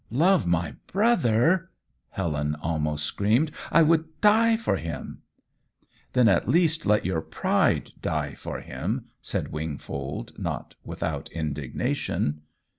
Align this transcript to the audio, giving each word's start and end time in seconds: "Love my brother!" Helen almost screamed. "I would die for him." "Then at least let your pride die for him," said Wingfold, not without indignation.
"Love 0.09 0.47
my 0.47 0.73
brother!" 0.87 1.69
Helen 2.09 2.55
almost 2.55 3.05
screamed. 3.05 3.51
"I 3.71 3.83
would 3.83 4.19
die 4.19 4.57
for 4.57 4.77
him." 4.77 5.21
"Then 6.13 6.27
at 6.27 6.49
least 6.49 6.87
let 6.87 7.05
your 7.05 7.21
pride 7.21 7.91
die 8.01 8.33
for 8.33 8.61
him," 8.61 9.05
said 9.21 9.51
Wingfold, 9.51 10.39
not 10.39 10.75
without 10.83 11.31
indignation. 11.31 12.41